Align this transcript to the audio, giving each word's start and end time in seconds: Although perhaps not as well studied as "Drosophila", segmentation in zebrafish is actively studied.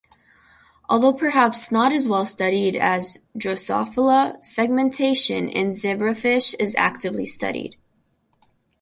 Although 0.89 1.13
perhaps 1.13 1.71
not 1.71 1.93
as 1.93 2.07
well 2.07 2.25
studied 2.25 2.75
as 2.75 3.19
"Drosophila", 3.37 4.43
segmentation 4.43 5.47
in 5.47 5.69
zebrafish 5.73 6.55
is 6.59 6.73
actively 6.75 7.27
studied. 7.27 7.75